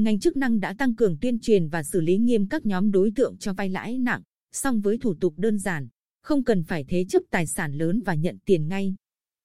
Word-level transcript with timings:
Ngành 0.00 0.20
chức 0.20 0.36
năng 0.36 0.60
đã 0.60 0.74
tăng 0.74 0.94
cường 0.94 1.16
tuyên 1.20 1.38
truyền 1.38 1.68
và 1.68 1.82
xử 1.82 2.00
lý 2.00 2.18
nghiêm 2.18 2.48
các 2.48 2.66
nhóm 2.66 2.90
đối 2.90 3.10
tượng 3.16 3.36
cho 3.38 3.52
vay 3.52 3.68
lãi 3.68 3.98
nặng, 3.98 4.22
song 4.52 4.80
với 4.80 4.98
thủ 4.98 5.14
tục 5.14 5.34
đơn 5.36 5.58
giản, 5.58 5.88
không 6.22 6.44
cần 6.44 6.62
phải 6.62 6.84
thế 6.88 7.04
chấp 7.08 7.22
tài 7.30 7.46
sản 7.46 7.74
lớn 7.74 8.02
và 8.04 8.14
nhận 8.14 8.38
tiền 8.44 8.68
ngay, 8.68 8.94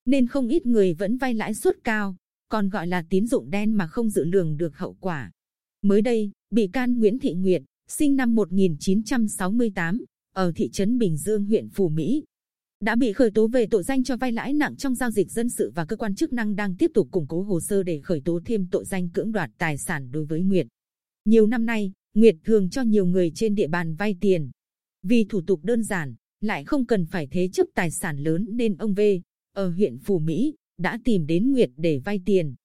nên 0.05 0.27
không 0.27 0.47
ít 0.47 0.65
người 0.65 0.93
vẫn 0.93 1.17
vay 1.17 1.33
lãi 1.33 1.53
suất 1.53 1.83
cao, 1.83 2.15
còn 2.49 2.69
gọi 2.69 2.87
là 2.87 3.05
tín 3.09 3.27
dụng 3.27 3.49
đen 3.49 3.73
mà 3.73 3.87
không 3.87 4.09
dự 4.09 4.23
lường 4.23 4.57
được 4.57 4.77
hậu 4.77 4.97
quả. 4.99 5.31
Mới 5.81 6.01
đây, 6.01 6.31
bị 6.51 6.67
can 6.67 6.99
Nguyễn 6.99 7.19
Thị 7.19 7.33
Nguyệt, 7.33 7.61
sinh 7.87 8.15
năm 8.15 8.35
1968, 8.35 10.05
ở 10.33 10.51
thị 10.55 10.69
trấn 10.69 10.97
Bình 10.97 11.17
Dương, 11.17 11.45
huyện 11.45 11.69
Phú 11.69 11.89
Mỹ, 11.89 12.23
đã 12.83 12.95
bị 12.95 13.13
khởi 13.13 13.31
tố 13.31 13.47
về 13.47 13.65
tội 13.65 13.83
danh 13.83 14.03
cho 14.03 14.17
vay 14.17 14.31
lãi 14.31 14.53
nặng 14.53 14.75
trong 14.75 14.95
giao 14.95 15.11
dịch 15.11 15.31
dân 15.31 15.49
sự 15.49 15.71
và 15.75 15.85
cơ 15.85 15.95
quan 15.95 16.15
chức 16.15 16.33
năng 16.33 16.55
đang 16.55 16.75
tiếp 16.75 16.91
tục 16.93 17.07
củng 17.11 17.27
cố 17.27 17.41
hồ 17.41 17.59
sơ 17.59 17.83
để 17.83 17.99
khởi 17.99 18.21
tố 18.25 18.39
thêm 18.45 18.67
tội 18.71 18.85
danh 18.85 19.09
cưỡng 19.09 19.31
đoạt 19.31 19.51
tài 19.57 19.77
sản 19.77 20.11
đối 20.11 20.25
với 20.25 20.41
Nguyệt. 20.41 20.67
Nhiều 21.25 21.47
năm 21.47 21.65
nay, 21.65 21.91
Nguyệt 22.13 22.35
thường 22.45 22.69
cho 22.69 22.81
nhiều 22.81 23.05
người 23.05 23.31
trên 23.35 23.55
địa 23.55 23.67
bàn 23.67 23.95
vay 23.95 24.15
tiền. 24.21 24.51
Vì 25.03 25.23
thủ 25.23 25.41
tục 25.41 25.59
đơn 25.63 25.83
giản, 25.83 26.15
lại 26.41 26.65
không 26.65 26.85
cần 26.85 27.05
phải 27.05 27.27
thế 27.31 27.49
chấp 27.53 27.67
tài 27.75 27.91
sản 27.91 28.17
lớn 28.17 28.45
nên 28.49 28.75
ông 28.75 28.93
V, 28.93 29.01
ở 29.53 29.69
huyện 29.69 29.97
Phú 29.97 30.19
Mỹ, 30.19 30.53
đã 30.77 30.99
tìm 31.03 31.25
đến 31.25 31.51
Nguyệt 31.51 31.69
để 31.77 32.01
vay 32.05 32.21
tiền. 32.25 32.55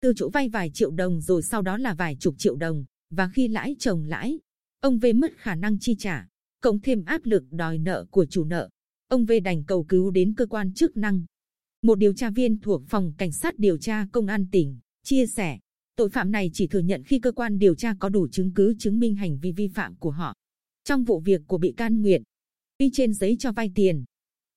Từ 0.00 0.12
chỗ 0.16 0.28
vay 0.28 0.48
vài 0.48 0.70
triệu 0.74 0.90
đồng 0.90 1.20
rồi 1.20 1.42
sau 1.42 1.62
đó 1.62 1.76
là 1.76 1.94
vài 1.94 2.16
chục 2.20 2.34
triệu 2.38 2.56
đồng, 2.56 2.84
và 3.10 3.30
khi 3.34 3.48
lãi 3.48 3.76
chồng 3.78 4.04
lãi, 4.04 4.38
ông 4.80 4.98
V 4.98 5.06
mất 5.14 5.32
khả 5.36 5.54
năng 5.54 5.78
chi 5.78 5.94
trả, 5.98 6.28
cộng 6.60 6.80
thêm 6.80 7.04
áp 7.04 7.20
lực 7.24 7.44
đòi 7.50 7.78
nợ 7.78 8.06
của 8.10 8.26
chủ 8.26 8.44
nợ. 8.44 8.68
Ông 9.08 9.24
V 9.24 9.32
đành 9.44 9.64
cầu 9.64 9.84
cứu 9.84 10.10
đến 10.10 10.34
cơ 10.34 10.46
quan 10.46 10.72
chức 10.72 10.96
năng. 10.96 11.24
Một 11.82 11.94
điều 11.98 12.14
tra 12.14 12.30
viên 12.30 12.60
thuộc 12.60 12.82
phòng 12.88 13.12
cảnh 13.18 13.32
sát 13.32 13.58
điều 13.58 13.78
tra 13.78 14.06
công 14.12 14.26
an 14.26 14.46
tỉnh 14.52 14.78
chia 15.04 15.26
sẻ, 15.26 15.58
tội 15.96 16.08
phạm 16.08 16.30
này 16.30 16.50
chỉ 16.52 16.66
thừa 16.66 16.78
nhận 16.78 17.02
khi 17.04 17.18
cơ 17.18 17.32
quan 17.32 17.58
điều 17.58 17.74
tra 17.74 17.94
có 17.98 18.08
đủ 18.08 18.28
chứng 18.28 18.52
cứ 18.54 18.74
chứng 18.78 18.98
minh 18.98 19.14
hành 19.14 19.38
vi 19.38 19.52
vi 19.52 19.68
phạm 19.68 19.94
của 19.96 20.10
họ. 20.10 20.34
Trong 20.84 21.04
vụ 21.04 21.20
việc 21.20 21.40
của 21.46 21.58
bị 21.58 21.72
can 21.76 22.02
Nguyệt, 22.02 22.22
ghi 22.78 22.90
trên 22.92 23.14
giấy 23.14 23.36
cho 23.38 23.52
vay 23.52 23.70
tiền, 23.74 24.04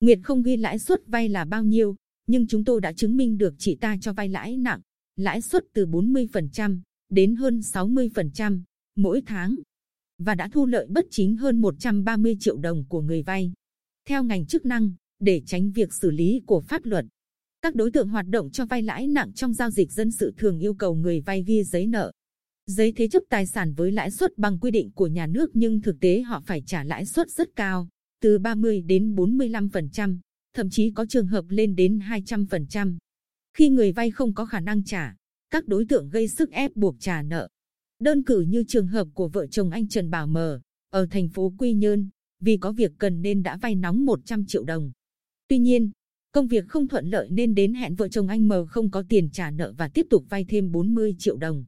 Nguyệt 0.00 0.18
không 0.22 0.42
ghi 0.42 0.56
lãi 0.56 0.78
suất 0.78 1.06
vay 1.06 1.28
là 1.28 1.44
bao 1.44 1.64
nhiêu, 1.64 1.96
nhưng 2.26 2.46
chúng 2.46 2.64
tôi 2.64 2.80
đã 2.80 2.92
chứng 2.92 3.16
minh 3.16 3.38
được 3.38 3.54
chị 3.58 3.74
ta 3.74 3.96
cho 4.00 4.12
vay 4.12 4.28
lãi 4.28 4.56
nặng, 4.56 4.80
lãi 5.16 5.42
suất 5.42 5.64
từ 5.72 5.86
40% 5.86 6.80
đến 7.08 7.36
hơn 7.36 7.60
60% 7.60 8.60
mỗi 8.96 9.22
tháng 9.26 9.56
và 10.18 10.34
đã 10.34 10.48
thu 10.52 10.66
lợi 10.66 10.86
bất 10.90 11.06
chính 11.10 11.36
hơn 11.36 11.60
130 11.60 12.36
triệu 12.40 12.56
đồng 12.56 12.84
của 12.88 13.00
người 13.00 13.22
vay. 13.22 13.52
Theo 14.08 14.24
ngành 14.24 14.46
chức 14.46 14.66
năng, 14.66 14.92
để 15.20 15.42
tránh 15.46 15.70
việc 15.70 15.92
xử 15.92 16.10
lý 16.10 16.42
của 16.46 16.60
pháp 16.60 16.84
luật, 16.84 17.04
các 17.62 17.74
đối 17.74 17.90
tượng 17.90 18.08
hoạt 18.08 18.26
động 18.28 18.50
cho 18.50 18.66
vay 18.66 18.82
lãi 18.82 19.06
nặng 19.06 19.32
trong 19.32 19.54
giao 19.54 19.70
dịch 19.70 19.92
dân 19.92 20.10
sự 20.10 20.34
thường 20.36 20.58
yêu 20.58 20.74
cầu 20.74 20.94
người 20.94 21.20
vay 21.20 21.42
ghi 21.42 21.64
giấy 21.64 21.86
nợ, 21.86 22.12
giấy 22.66 22.92
thế 22.96 23.08
chấp 23.08 23.22
tài 23.28 23.46
sản 23.46 23.74
với 23.74 23.92
lãi 23.92 24.10
suất 24.10 24.38
bằng 24.38 24.58
quy 24.58 24.70
định 24.70 24.90
của 24.90 25.06
nhà 25.06 25.26
nước 25.26 25.50
nhưng 25.54 25.80
thực 25.80 26.00
tế 26.00 26.22
họ 26.22 26.42
phải 26.46 26.62
trả 26.66 26.84
lãi 26.84 27.06
suất 27.06 27.30
rất 27.30 27.48
cao, 27.56 27.88
từ 28.20 28.38
30 28.38 28.82
đến 28.82 29.14
45%, 29.14 30.18
thậm 30.54 30.70
chí 30.70 30.90
có 30.90 31.06
trường 31.06 31.26
hợp 31.26 31.44
lên 31.48 31.76
đến 31.76 31.98
200%. 31.98 32.96
Khi 33.54 33.68
người 33.68 33.92
vay 33.92 34.10
không 34.10 34.34
có 34.34 34.46
khả 34.46 34.60
năng 34.60 34.84
trả, 34.84 35.14
các 35.50 35.66
đối 35.66 35.84
tượng 35.84 36.10
gây 36.10 36.28
sức 36.28 36.50
ép 36.50 36.76
buộc 36.76 36.96
trả 37.00 37.22
nợ. 37.22 37.48
Đơn 37.98 38.22
cử 38.22 38.40
như 38.40 38.64
trường 38.68 38.86
hợp 38.86 39.08
của 39.14 39.28
vợ 39.28 39.46
chồng 39.46 39.70
anh 39.70 39.88
Trần 39.88 40.10
Bảo 40.10 40.26
Mờ 40.26 40.60
ở 40.90 41.06
thành 41.10 41.28
phố 41.28 41.52
Quy 41.58 41.72
Nhơn, 41.72 42.08
vì 42.40 42.56
có 42.56 42.72
việc 42.72 42.92
cần 42.98 43.22
nên 43.22 43.42
đã 43.42 43.56
vay 43.56 43.74
nóng 43.74 44.04
100 44.04 44.46
triệu 44.46 44.64
đồng. 44.64 44.92
Tuy 45.48 45.58
nhiên, 45.58 45.90
công 46.32 46.46
việc 46.46 46.68
không 46.68 46.88
thuận 46.88 47.06
lợi 47.06 47.28
nên 47.30 47.54
đến 47.54 47.74
hẹn 47.74 47.94
vợ 47.94 48.08
chồng 48.08 48.28
anh 48.28 48.48
Mờ 48.48 48.66
không 48.66 48.90
có 48.90 49.04
tiền 49.08 49.30
trả 49.30 49.50
nợ 49.50 49.72
và 49.78 49.88
tiếp 49.88 50.06
tục 50.10 50.24
vay 50.28 50.44
thêm 50.44 50.72
40 50.72 51.16
triệu 51.18 51.36
đồng. 51.36 51.64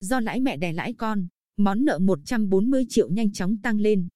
Do 0.00 0.20
lãi 0.20 0.40
mẹ 0.40 0.56
đẻ 0.56 0.72
lãi 0.72 0.92
con, 0.92 1.26
món 1.56 1.84
nợ 1.84 1.98
140 1.98 2.86
triệu 2.88 3.08
nhanh 3.10 3.32
chóng 3.32 3.56
tăng 3.62 3.80
lên. 3.80 4.08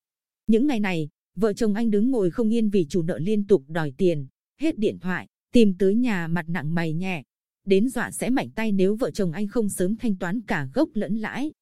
Những 0.47 0.66
ngày 0.66 0.81
này, 0.81 1.09
vợ 1.37 1.53
chồng 1.53 1.75
anh 1.75 1.91
đứng 1.91 2.10
ngồi 2.10 2.31
không 2.31 2.54
yên 2.54 2.71
vì 2.71 2.86
chủ 2.88 3.03
nợ 3.03 3.19
liên 3.19 3.47
tục 3.47 3.65
đòi 3.69 3.92
tiền, 3.97 4.26
hết 4.60 4.78
điện 4.78 4.98
thoại, 4.98 5.28
tìm 5.53 5.75
tới 5.78 5.94
nhà 5.94 6.28
mặt 6.28 6.48
nặng 6.48 6.75
mày 6.75 6.92
nhẹ, 6.92 7.22
đến 7.66 7.88
dọa 7.88 8.10
sẽ 8.10 8.31
mạnh 8.31 8.50
tay 8.54 8.72
nếu 8.72 8.97
vợ 8.97 9.10
chồng 9.10 9.32
anh 9.32 9.48
không 9.48 9.69
sớm 9.69 9.97
thanh 9.97 10.16
toán 10.16 10.41
cả 10.41 10.69
gốc 10.75 10.88
lẫn 10.94 11.16
lãi. 11.16 11.53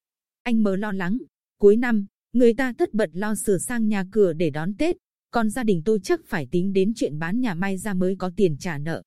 Anh 0.42 0.62
mờ 0.62 0.76
lo 0.76 0.92
lắng, 0.92 1.18
cuối 1.58 1.76
năm, 1.76 2.06
người 2.32 2.54
ta 2.54 2.72
tất 2.78 2.94
bật 2.94 3.10
lo 3.12 3.34
sửa 3.34 3.58
sang 3.58 3.88
nhà 3.88 4.04
cửa 4.10 4.32
để 4.32 4.50
đón 4.50 4.74
Tết, 4.74 4.96
còn 5.30 5.50
gia 5.50 5.62
đình 5.62 5.82
tôi 5.84 5.98
chắc 6.02 6.20
phải 6.26 6.48
tính 6.50 6.72
đến 6.72 6.92
chuyện 6.96 7.18
bán 7.18 7.40
nhà 7.40 7.54
may 7.54 7.78
ra 7.78 7.94
mới 7.94 8.16
có 8.18 8.30
tiền 8.36 8.56
trả 8.58 8.78
nợ. 8.78 9.02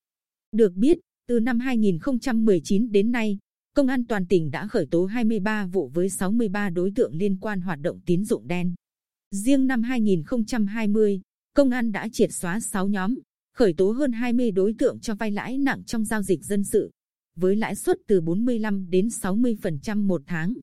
Được 0.51 0.73
biết, 0.73 0.97
từ 1.27 1.39
năm 1.39 1.59
2019 1.59 2.91
đến 2.91 3.11
nay, 3.11 3.37
Công 3.75 3.87
an 3.87 4.05
toàn 4.05 4.25
tỉnh 4.27 4.51
đã 4.51 4.67
khởi 4.67 4.85
tố 4.91 5.05
23 5.05 5.65
vụ 5.65 5.87
với 5.93 6.09
63 6.09 6.69
đối 6.69 6.91
tượng 6.95 7.15
liên 7.15 7.37
quan 7.39 7.61
hoạt 7.61 7.79
động 7.81 7.99
tín 8.05 8.25
dụng 8.25 8.47
đen. 8.47 8.75
Riêng 9.31 9.67
năm 9.67 9.83
2020, 9.83 11.21
Công 11.53 11.69
an 11.69 11.91
đã 11.91 12.07
triệt 12.11 12.33
xóa 12.33 12.59
6 12.59 12.87
nhóm, 12.87 13.15
khởi 13.53 13.73
tố 13.73 13.91
hơn 13.91 14.11
20 14.11 14.51
đối 14.51 14.75
tượng 14.77 14.99
cho 14.99 15.15
vay 15.15 15.31
lãi 15.31 15.57
nặng 15.57 15.83
trong 15.83 16.05
giao 16.05 16.21
dịch 16.21 16.43
dân 16.43 16.63
sự, 16.63 16.91
với 17.35 17.55
lãi 17.55 17.75
suất 17.75 17.97
từ 18.07 18.21
45 18.21 18.89
đến 18.89 19.07
60% 19.07 19.97
một 19.97 20.21
tháng. 20.25 20.53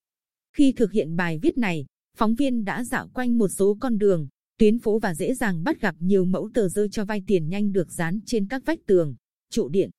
Khi 0.56 0.72
thực 0.72 0.92
hiện 0.92 1.16
bài 1.16 1.38
viết 1.42 1.58
này, 1.58 1.86
phóng 2.16 2.34
viên 2.34 2.64
đã 2.64 2.84
dạo 2.84 3.08
quanh 3.08 3.38
một 3.38 3.48
số 3.48 3.76
con 3.80 3.98
đường, 3.98 4.28
tuyến 4.58 4.78
phố 4.78 4.98
và 4.98 5.14
dễ 5.14 5.34
dàng 5.34 5.64
bắt 5.64 5.80
gặp 5.80 5.94
nhiều 5.98 6.24
mẫu 6.24 6.50
tờ 6.54 6.68
rơi 6.68 6.88
cho 6.88 7.04
vay 7.04 7.22
tiền 7.26 7.48
nhanh 7.48 7.72
được 7.72 7.92
dán 7.92 8.20
trên 8.26 8.48
các 8.48 8.62
vách 8.66 8.78
tường, 8.86 9.14
trụ 9.50 9.68
điện. 9.68 9.90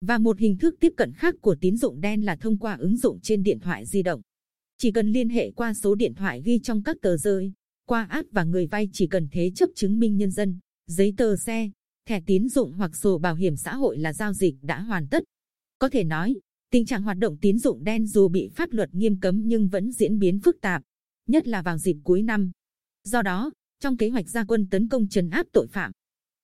Và 0.00 0.18
một 0.18 0.38
hình 0.38 0.58
thức 0.58 0.74
tiếp 0.80 0.92
cận 0.96 1.12
khác 1.12 1.34
của 1.40 1.56
tín 1.60 1.76
dụng 1.76 2.00
đen 2.00 2.24
là 2.24 2.36
thông 2.36 2.58
qua 2.58 2.76
ứng 2.76 2.96
dụng 2.96 3.20
trên 3.20 3.42
điện 3.42 3.60
thoại 3.60 3.86
di 3.86 4.02
động. 4.02 4.20
Chỉ 4.78 4.90
cần 4.92 5.12
liên 5.12 5.28
hệ 5.28 5.50
qua 5.50 5.74
số 5.74 5.94
điện 5.94 6.14
thoại 6.14 6.42
ghi 6.44 6.58
trong 6.58 6.82
các 6.82 6.96
tờ 7.02 7.16
rơi, 7.16 7.52
qua 7.86 8.04
app 8.04 8.28
và 8.32 8.44
người 8.44 8.66
vay 8.66 8.88
chỉ 8.92 9.06
cần 9.06 9.28
thế 9.32 9.50
chấp 9.54 9.68
chứng 9.74 9.98
minh 9.98 10.16
nhân 10.16 10.30
dân, 10.30 10.58
giấy 10.86 11.14
tờ 11.16 11.36
xe, 11.36 11.70
thẻ 12.08 12.20
tín 12.26 12.48
dụng 12.48 12.72
hoặc 12.72 12.96
sổ 12.96 13.18
bảo 13.18 13.34
hiểm 13.34 13.56
xã 13.56 13.74
hội 13.74 13.98
là 13.98 14.12
giao 14.12 14.32
dịch 14.32 14.54
đã 14.62 14.80
hoàn 14.80 15.08
tất. 15.08 15.24
Có 15.78 15.88
thể 15.88 16.04
nói, 16.04 16.36
tình 16.70 16.86
trạng 16.86 17.02
hoạt 17.02 17.18
động 17.18 17.36
tín 17.40 17.58
dụng 17.58 17.84
đen 17.84 18.06
dù 18.06 18.28
bị 18.28 18.48
pháp 18.48 18.72
luật 18.72 18.94
nghiêm 18.94 19.20
cấm 19.20 19.42
nhưng 19.44 19.68
vẫn 19.68 19.92
diễn 19.92 20.18
biến 20.18 20.40
phức 20.40 20.60
tạp, 20.60 20.82
nhất 21.26 21.48
là 21.48 21.62
vào 21.62 21.78
dịp 21.78 21.96
cuối 22.04 22.22
năm. 22.22 22.50
Do 23.04 23.22
đó, 23.22 23.50
trong 23.80 23.96
kế 23.96 24.08
hoạch 24.08 24.28
gia 24.28 24.44
quân 24.44 24.66
tấn 24.70 24.88
công 24.88 25.08
trấn 25.08 25.30
áp 25.30 25.46
tội 25.52 25.66
phạm, 25.66 25.92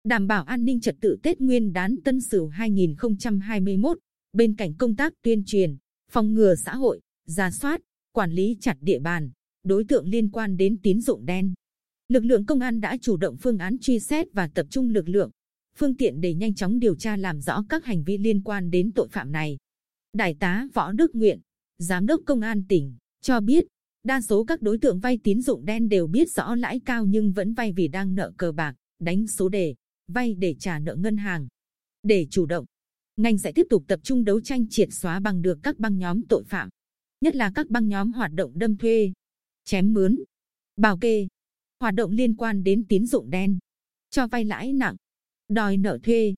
đảm 0.05 0.27
bảo 0.27 0.45
an 0.45 0.65
ninh 0.65 0.81
trật 0.81 0.97
tự 1.01 1.17
Tết 1.23 1.41
Nguyên 1.41 1.73
đán 1.73 1.97
Tân 2.05 2.21
Sửu 2.21 2.49
2021, 2.49 3.99
bên 4.33 4.57
cạnh 4.57 4.75
công 4.75 4.97
tác 4.97 5.13
tuyên 5.23 5.43
truyền, 5.47 5.77
phòng 6.11 6.35
ngừa 6.35 6.55
xã 6.55 6.75
hội, 6.75 7.01
ra 7.27 7.51
soát, 7.51 7.81
quản 8.13 8.33
lý 8.33 8.57
chặt 8.61 8.77
địa 8.81 8.99
bàn, 8.99 9.31
đối 9.65 9.85
tượng 9.85 10.09
liên 10.09 10.31
quan 10.31 10.57
đến 10.57 10.79
tín 10.83 11.01
dụng 11.01 11.27
đen. 11.27 11.55
Lực 12.09 12.25
lượng 12.25 12.47
công 12.47 12.61
an 12.61 12.81
đã 12.81 12.97
chủ 13.01 13.17
động 13.17 13.37
phương 13.37 13.59
án 13.59 13.79
truy 13.79 14.01
xét 14.01 14.33
và 14.33 14.49
tập 14.55 14.67
trung 14.71 14.89
lực 14.89 15.09
lượng, 15.09 15.31
phương 15.77 15.97
tiện 15.97 16.21
để 16.21 16.35
nhanh 16.35 16.55
chóng 16.55 16.79
điều 16.79 16.95
tra 16.95 17.17
làm 17.17 17.41
rõ 17.41 17.65
các 17.69 17.85
hành 17.85 18.05
vi 18.05 18.19
liên 18.19 18.43
quan 18.43 18.71
đến 18.71 18.93
tội 18.93 19.09
phạm 19.09 19.33
này. 19.33 19.57
Đại 20.13 20.37
tá 20.41 20.67
Võ 20.75 20.93
Đức 20.93 21.15
Nguyện, 21.15 21.41
Giám 21.79 22.07
đốc 22.07 22.21
Công 22.27 22.41
an 22.41 22.65
tỉnh, 22.69 22.97
cho 23.21 23.41
biết, 23.41 23.65
đa 24.05 24.21
số 24.21 24.45
các 24.45 24.63
đối 24.63 24.79
tượng 24.79 25.01
vay 25.01 25.19
tín 25.25 25.41
dụng 25.41 25.65
đen 25.65 25.89
đều 25.89 26.07
biết 26.07 26.31
rõ 26.31 26.55
lãi 26.55 26.81
cao 26.85 27.05
nhưng 27.05 27.33
vẫn 27.33 27.55
vay 27.55 27.73
vì 27.73 27.89
đang 27.89 28.15
nợ 28.15 28.33
cờ 28.37 28.53
bạc, 28.53 28.75
đánh 28.99 29.27
số 29.27 29.49
đề, 29.49 29.75
vay 30.09 30.35
để 30.35 30.55
trả 30.59 30.79
nợ 30.79 30.97
ngân 30.97 31.17
hàng. 31.17 31.49
Để 32.03 32.27
chủ 32.31 32.47
động, 32.47 32.65
ngành 33.17 33.39
sẽ 33.39 33.53
tiếp 33.53 33.67
tục 33.71 33.85
tập 33.87 34.01
trung 34.03 34.25
đấu 34.25 34.41
tranh 34.41 34.67
triệt 34.71 34.89
xóa 34.93 35.21
bằng 35.21 35.43
được 35.43 35.59
các 35.63 35.79
băng 35.79 35.99
nhóm 35.99 36.27
tội 36.29 36.45
phạm, 36.45 36.69
nhất 37.21 37.37
là 37.37 37.53
các 37.55 37.71
băng 37.71 37.89
nhóm 37.89 38.13
hoạt 38.13 38.33
động 38.33 38.53
đâm 38.55 38.77
thuê, 38.77 39.13
chém 39.65 39.93
mướn, 39.93 40.17
bảo 40.77 40.99
kê, 40.99 41.29
hoạt 41.81 41.95
động 41.95 42.11
liên 42.11 42.37
quan 42.37 42.63
đến 42.63 42.85
tín 42.89 43.07
dụng 43.07 43.31
đen, 43.31 43.59
cho 44.11 44.27
vay 44.27 44.45
lãi 44.45 44.73
nặng, 44.73 44.97
đòi 45.49 45.77
nợ 45.77 45.99
thuê, 46.03 46.35